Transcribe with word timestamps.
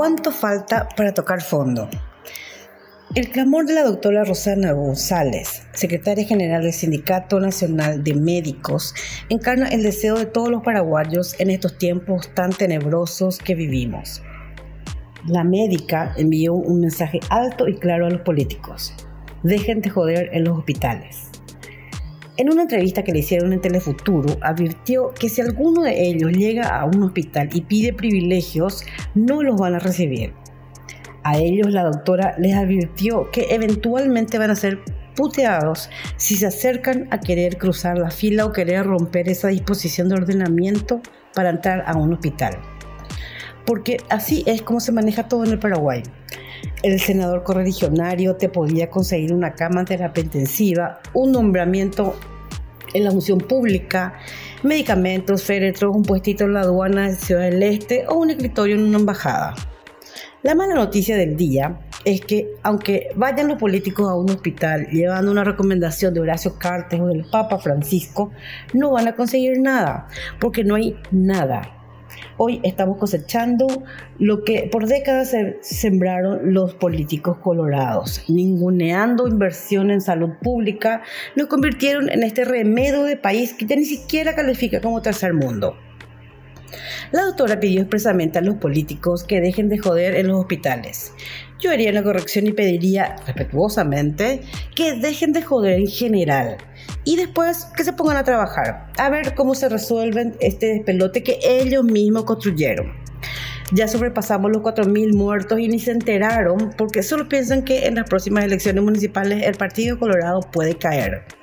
¿Cuánto 0.00 0.32
falta 0.32 0.88
para 0.96 1.12
tocar 1.12 1.42
fondo? 1.42 1.86
El 3.14 3.28
clamor 3.28 3.66
de 3.66 3.74
la 3.74 3.84
doctora 3.84 4.24
Rosana 4.24 4.72
González, 4.72 5.64
secretaria 5.74 6.24
general 6.24 6.62
del 6.62 6.72
Sindicato 6.72 7.38
Nacional 7.38 8.02
de 8.02 8.14
Médicos, 8.14 8.94
encarna 9.28 9.68
el 9.68 9.82
deseo 9.82 10.16
de 10.16 10.24
todos 10.24 10.48
los 10.48 10.62
paraguayos 10.62 11.38
en 11.38 11.50
estos 11.50 11.76
tiempos 11.76 12.34
tan 12.34 12.48
tenebrosos 12.48 13.36
que 13.40 13.54
vivimos. 13.54 14.22
La 15.26 15.44
médica 15.44 16.14
envió 16.16 16.54
un 16.54 16.80
mensaje 16.80 17.20
alto 17.28 17.68
y 17.68 17.74
claro 17.74 18.06
a 18.06 18.10
los 18.10 18.22
políticos. 18.22 18.94
Dejen 19.42 19.82
de 19.82 19.90
joder 19.90 20.30
en 20.32 20.44
los 20.44 20.56
hospitales. 20.56 21.29
En 22.40 22.50
una 22.50 22.62
entrevista 22.62 23.04
que 23.04 23.12
le 23.12 23.18
hicieron 23.18 23.52
en 23.52 23.60
Telefuturo, 23.60 24.38
advirtió 24.40 25.12
que 25.12 25.28
si 25.28 25.42
alguno 25.42 25.82
de 25.82 26.08
ellos 26.08 26.32
llega 26.32 26.68
a 26.74 26.86
un 26.86 27.02
hospital 27.02 27.50
y 27.52 27.60
pide 27.60 27.92
privilegios, 27.92 28.82
no 29.14 29.42
los 29.42 29.60
van 29.60 29.74
a 29.74 29.78
recibir. 29.78 30.32
A 31.22 31.36
ellos 31.36 31.70
la 31.70 31.84
doctora 31.84 32.34
les 32.38 32.54
advirtió 32.54 33.30
que 33.30 33.48
eventualmente 33.50 34.38
van 34.38 34.52
a 34.52 34.56
ser 34.56 34.78
puteados 35.14 35.90
si 36.16 36.34
se 36.34 36.46
acercan 36.46 37.08
a 37.10 37.20
querer 37.20 37.58
cruzar 37.58 37.98
la 37.98 38.10
fila 38.10 38.46
o 38.46 38.52
querer 38.52 38.86
romper 38.86 39.28
esa 39.28 39.48
disposición 39.48 40.08
de 40.08 40.14
ordenamiento 40.14 41.02
para 41.34 41.50
entrar 41.50 41.84
a 41.86 41.94
un 41.94 42.14
hospital. 42.14 42.56
Porque 43.66 43.98
así 44.08 44.44
es 44.46 44.62
como 44.62 44.80
se 44.80 44.92
maneja 44.92 45.28
todo 45.28 45.44
en 45.44 45.50
el 45.50 45.58
Paraguay. 45.58 46.02
El 46.82 46.98
senador 46.98 47.42
correligionario 47.42 48.36
te 48.36 48.48
podía 48.48 48.88
conseguir 48.88 49.34
una 49.34 49.52
cama 49.52 49.84
terapia 49.84 50.22
intensiva, 50.22 51.00
un 51.12 51.32
nombramiento 51.32 52.16
en 52.94 53.04
la 53.04 53.10
función 53.10 53.38
pública, 53.38 54.14
medicamentos, 54.62 55.44
féretros, 55.44 55.94
un 55.94 56.02
puestito 56.02 56.44
en 56.44 56.54
la 56.54 56.60
aduana 56.62 57.08
de 57.08 57.16
Ciudad 57.16 57.42
del 57.42 57.62
Este 57.62 58.06
o 58.08 58.14
un 58.14 58.30
escritorio 58.30 58.76
en 58.76 58.84
una 58.84 58.98
embajada. 58.98 59.54
La 60.42 60.54
mala 60.54 60.74
noticia 60.74 61.18
del 61.18 61.36
día 61.36 61.80
es 62.06 62.22
que 62.22 62.48
aunque 62.62 63.08
vayan 63.14 63.48
los 63.48 63.58
políticos 63.58 64.08
a 64.08 64.14
un 64.14 64.30
hospital 64.30 64.86
llevando 64.86 65.30
una 65.30 65.44
recomendación 65.44 66.14
de 66.14 66.20
Horacio 66.20 66.56
Cartes 66.58 66.98
o 66.98 67.08
del 67.08 67.26
Papa 67.30 67.58
Francisco, 67.58 68.30
no 68.72 68.92
van 68.92 69.06
a 69.06 69.14
conseguir 69.14 69.60
nada, 69.60 70.08
porque 70.40 70.64
no 70.64 70.76
hay 70.76 70.96
nada. 71.10 71.79
Hoy 72.42 72.58
estamos 72.62 72.96
cosechando 72.96 73.66
lo 74.18 74.44
que 74.44 74.66
por 74.72 74.86
décadas 74.86 75.28
se 75.28 75.58
sembraron 75.60 76.54
los 76.54 76.72
políticos 76.72 77.36
colorados, 77.36 78.24
ninguneando 78.28 79.28
inversión 79.28 79.90
en 79.90 80.00
salud 80.00 80.30
pública, 80.40 81.02
lo 81.34 81.48
convirtieron 81.48 82.08
en 82.08 82.22
este 82.22 82.46
remedio 82.46 83.02
de 83.02 83.18
país 83.18 83.52
que 83.52 83.66
ya 83.66 83.76
ni 83.76 83.84
siquiera 83.84 84.34
califica 84.34 84.80
como 84.80 85.02
tercer 85.02 85.34
mundo. 85.34 85.76
La 87.12 87.24
doctora 87.24 87.60
pidió 87.60 87.80
expresamente 87.80 88.38
a 88.38 88.42
los 88.42 88.56
políticos 88.56 89.24
que 89.24 89.40
dejen 89.40 89.68
de 89.68 89.78
joder 89.78 90.14
en 90.14 90.28
los 90.28 90.40
hospitales. 90.40 91.12
Yo 91.58 91.70
haría 91.70 91.90
una 91.90 92.02
corrección 92.02 92.46
y 92.46 92.52
pediría 92.52 93.16
respetuosamente 93.26 94.42
que 94.74 94.94
dejen 94.94 95.32
de 95.32 95.42
joder 95.42 95.78
en 95.78 95.88
general 95.88 96.56
y 97.04 97.16
después 97.16 97.66
que 97.76 97.84
se 97.84 97.92
pongan 97.92 98.16
a 98.16 98.24
trabajar, 98.24 98.90
a 98.98 99.10
ver 99.10 99.34
cómo 99.34 99.54
se 99.54 99.68
resuelven 99.68 100.36
este 100.40 100.66
despelote 100.66 101.22
que 101.22 101.38
ellos 101.42 101.84
mismos 101.84 102.24
construyeron. 102.24 102.92
Ya 103.72 103.86
sobrepasamos 103.86 104.50
los 104.50 104.62
4.000 104.62 105.14
muertos 105.14 105.60
y 105.60 105.68
ni 105.68 105.78
se 105.78 105.92
enteraron 105.92 106.74
porque 106.76 107.02
solo 107.02 107.28
piensan 107.28 107.62
que 107.62 107.86
en 107.86 107.94
las 107.94 108.08
próximas 108.08 108.44
elecciones 108.44 108.82
municipales 108.82 109.46
el 109.46 109.54
Partido 109.54 109.98
Colorado 109.98 110.40
puede 110.40 110.74
caer. 110.76 111.39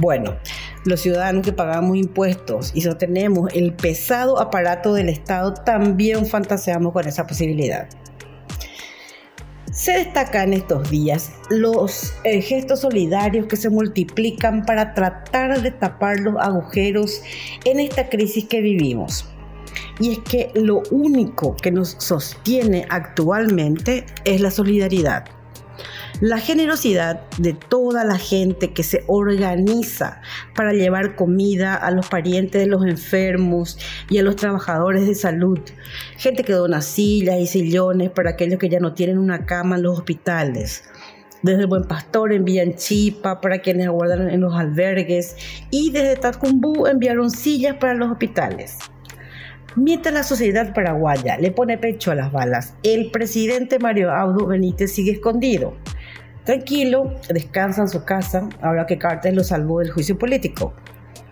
Bueno, 0.00 0.36
los 0.84 1.00
ciudadanos 1.00 1.44
que 1.44 1.52
pagamos 1.52 1.96
impuestos 1.96 2.72
y 2.74 2.82
sostenemos 2.82 3.52
el 3.52 3.74
pesado 3.74 4.40
aparato 4.40 4.94
del 4.94 5.08
Estado 5.08 5.54
también 5.54 6.26
fantaseamos 6.26 6.92
con 6.92 7.06
esa 7.06 7.26
posibilidad. 7.26 7.88
Se 9.72 9.92
destacan 9.92 10.52
estos 10.54 10.90
días 10.90 11.30
los 11.50 12.12
eh, 12.24 12.40
gestos 12.40 12.80
solidarios 12.80 13.46
que 13.46 13.56
se 13.56 13.70
multiplican 13.70 14.64
para 14.64 14.92
tratar 14.94 15.62
de 15.62 15.70
tapar 15.70 16.18
los 16.20 16.34
agujeros 16.36 17.22
en 17.64 17.78
esta 17.78 18.08
crisis 18.08 18.46
que 18.46 18.60
vivimos. 18.60 19.26
Y 20.00 20.12
es 20.12 20.18
que 20.20 20.50
lo 20.54 20.82
único 20.90 21.54
que 21.54 21.70
nos 21.70 21.90
sostiene 21.98 22.86
actualmente 22.88 24.06
es 24.24 24.40
la 24.40 24.50
solidaridad. 24.50 25.37
La 26.20 26.38
generosidad 26.38 27.20
de 27.38 27.52
toda 27.52 28.04
la 28.04 28.18
gente 28.18 28.72
que 28.72 28.82
se 28.82 29.04
organiza 29.06 30.20
para 30.56 30.72
llevar 30.72 31.14
comida 31.14 31.76
a 31.76 31.92
los 31.92 32.08
parientes 32.08 32.60
de 32.60 32.66
los 32.66 32.84
enfermos 32.84 33.78
y 34.10 34.18
a 34.18 34.24
los 34.24 34.34
trabajadores 34.34 35.06
de 35.06 35.14
salud. 35.14 35.60
Gente 36.16 36.42
que 36.42 36.54
dona 36.54 36.80
sillas 36.80 37.38
y 37.38 37.46
sillones 37.46 38.10
para 38.10 38.30
aquellos 38.30 38.58
que 38.58 38.68
ya 38.68 38.80
no 38.80 38.94
tienen 38.94 39.16
una 39.16 39.46
cama 39.46 39.76
en 39.76 39.84
los 39.84 39.96
hospitales. 39.96 40.82
Desde 41.44 41.60
el 41.60 41.66
Buen 41.68 41.84
Pastor 41.84 42.32
envían 42.32 42.74
chipa 42.74 43.40
para 43.40 43.60
quienes 43.60 43.86
aguardan 43.86 44.28
en 44.28 44.40
los 44.40 44.54
albergues 44.56 45.36
y 45.70 45.92
desde 45.92 46.16
Tacumbú 46.16 46.88
enviaron 46.88 47.30
sillas 47.30 47.76
para 47.76 47.94
los 47.94 48.10
hospitales. 48.10 48.78
Mientras 49.76 50.12
la 50.12 50.24
sociedad 50.24 50.74
paraguaya 50.74 51.38
le 51.38 51.52
pone 51.52 51.78
pecho 51.78 52.10
a 52.10 52.16
las 52.16 52.32
balas, 52.32 52.74
el 52.82 53.12
presidente 53.12 53.78
Mario 53.78 54.10
Audo 54.10 54.48
Benítez 54.48 54.92
sigue 54.92 55.12
escondido. 55.12 55.76
Tranquilo, 56.48 57.12
descansa 57.28 57.82
en 57.82 57.88
su 57.88 58.04
casa 58.06 58.48
ahora 58.62 58.86
que 58.86 58.96
Carter 58.96 59.34
lo 59.34 59.44
salvó 59.44 59.80
del 59.80 59.90
juicio 59.90 60.16
político. 60.16 60.72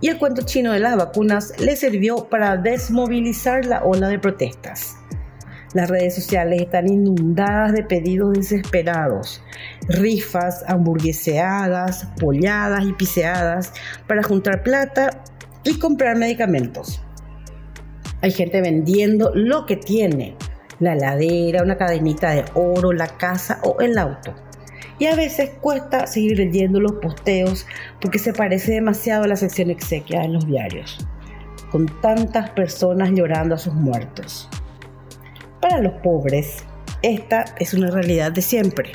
Y 0.00 0.08
el 0.08 0.18
cuento 0.18 0.42
chino 0.44 0.72
de 0.72 0.80
las 0.80 0.96
vacunas 0.96 1.52
le 1.60 1.76
sirvió 1.76 2.28
para 2.28 2.56
desmovilizar 2.56 3.64
la 3.64 3.84
ola 3.84 4.08
de 4.08 4.18
protestas. 4.18 4.96
Las 5.72 5.88
redes 5.88 6.16
sociales 6.16 6.62
están 6.62 6.88
inundadas 6.88 7.74
de 7.74 7.84
pedidos 7.84 8.32
desesperados, 8.32 9.40
rifas 9.86 10.64
hamburgueseadas, 10.66 12.08
polladas 12.18 12.84
y 12.84 12.92
piseadas 12.94 13.72
para 14.08 14.24
juntar 14.24 14.64
plata 14.64 15.22
y 15.62 15.78
comprar 15.78 16.16
medicamentos. 16.16 17.00
Hay 18.20 18.32
gente 18.32 18.60
vendiendo 18.60 19.30
lo 19.32 19.64
que 19.64 19.76
tiene, 19.76 20.36
la 20.80 20.94
heladera, 20.94 21.62
una 21.62 21.76
cadenita 21.76 22.30
de 22.30 22.44
oro, 22.54 22.90
la 22.90 23.06
casa 23.06 23.60
o 23.62 23.80
el 23.80 23.96
auto 23.96 24.43
y 24.98 25.06
a 25.06 25.16
veces 25.16 25.50
cuesta 25.60 26.06
seguir 26.06 26.38
leyendo 26.38 26.80
los 26.80 26.92
posteos 26.94 27.66
porque 28.00 28.18
se 28.18 28.32
parece 28.32 28.72
demasiado 28.72 29.24
a 29.24 29.28
la 29.28 29.36
sección 29.36 29.70
exequia 29.70 30.22
en 30.22 30.34
los 30.34 30.46
diarios, 30.46 30.98
con 31.70 31.86
tantas 32.00 32.50
personas 32.50 33.10
llorando 33.10 33.54
a 33.54 33.58
sus 33.58 33.74
muertos. 33.74 34.48
Para 35.60 35.80
los 35.80 35.94
pobres, 35.94 36.64
esta 37.02 37.44
es 37.58 37.74
una 37.74 37.90
realidad 37.90 38.32
de 38.32 38.42
siempre. 38.42 38.92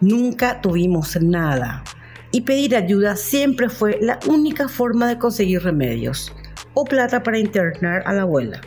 Nunca 0.00 0.60
tuvimos 0.60 1.20
nada 1.20 1.84
y 2.32 2.40
pedir 2.40 2.74
ayuda 2.74 3.14
siempre 3.14 3.68
fue 3.68 3.98
la 4.00 4.18
única 4.26 4.68
forma 4.68 5.06
de 5.06 5.18
conseguir 5.18 5.62
remedios 5.62 6.32
o 6.74 6.84
plata 6.84 7.22
para 7.22 7.38
internar 7.38 8.02
a 8.06 8.12
la 8.12 8.22
abuela. 8.22 8.60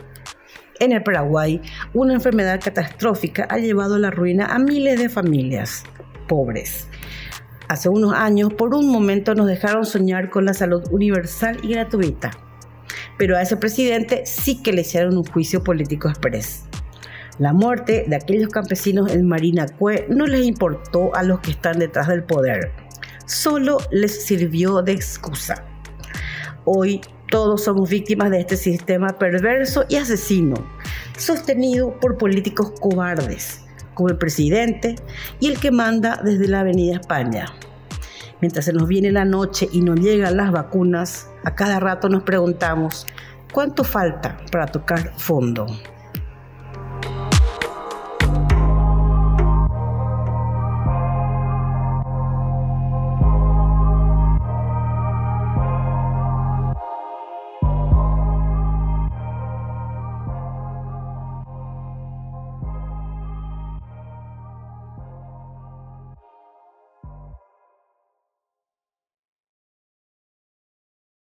En 0.78 0.92
el 0.92 1.02
Paraguay, 1.02 1.60
una 1.94 2.14
enfermedad 2.14 2.60
catastrófica 2.62 3.46
ha 3.50 3.58
llevado 3.58 3.96
a 3.96 3.98
la 3.98 4.10
ruina 4.10 4.46
a 4.46 4.58
miles 4.58 4.98
de 4.98 5.08
familias 5.08 5.84
pobres. 6.26 6.88
Hace 7.68 7.88
unos 7.88 8.12
años, 8.14 8.54
por 8.54 8.74
un 8.74 8.88
momento, 8.90 9.34
nos 9.34 9.48
dejaron 9.48 9.84
soñar 9.84 10.30
con 10.30 10.44
la 10.44 10.54
salud 10.54 10.84
universal 10.92 11.58
y 11.64 11.72
gratuita. 11.72 12.30
Pero 13.18 13.36
a 13.36 13.42
ese 13.42 13.56
presidente 13.56 14.24
sí 14.24 14.62
que 14.62 14.72
le 14.72 14.82
hicieron 14.82 15.16
un 15.16 15.24
juicio 15.24 15.64
político 15.64 16.08
express. 16.08 16.64
La 17.38 17.52
muerte 17.52 18.04
de 18.06 18.16
aquellos 18.16 18.50
campesinos 18.50 19.12
en 19.12 19.26
Marinacue 19.26 20.06
no 20.08 20.26
les 20.26 20.46
importó 20.46 21.14
a 21.14 21.22
los 21.24 21.40
que 21.40 21.50
están 21.50 21.78
detrás 21.78 22.06
del 22.06 22.22
poder. 22.22 22.70
Solo 23.26 23.78
les 23.90 24.24
sirvió 24.24 24.82
de 24.82 24.92
excusa. 24.92 25.64
Hoy 26.64 27.00
todos 27.30 27.64
somos 27.64 27.90
víctimas 27.90 28.30
de 28.30 28.40
este 28.40 28.56
sistema 28.56 29.08
perverso 29.18 29.84
y 29.88 29.96
asesino, 29.96 30.54
sostenido 31.16 31.98
por 31.98 32.16
políticos 32.16 32.72
cobardes 32.80 33.65
como 33.96 34.10
el 34.10 34.18
presidente 34.18 34.94
y 35.40 35.48
el 35.48 35.58
que 35.58 35.72
manda 35.72 36.20
desde 36.22 36.46
la 36.46 36.60
Avenida 36.60 36.96
España. 36.96 37.46
Mientras 38.40 38.66
se 38.66 38.72
nos 38.74 38.86
viene 38.86 39.10
la 39.10 39.24
noche 39.24 39.68
y 39.72 39.80
no 39.80 39.94
llegan 39.94 40.36
las 40.36 40.52
vacunas, 40.52 41.28
a 41.42 41.54
cada 41.54 41.80
rato 41.80 42.10
nos 42.10 42.22
preguntamos, 42.22 43.06
¿cuánto 43.52 43.82
falta 43.82 44.38
para 44.52 44.66
tocar 44.66 45.12
fondo? 45.16 45.66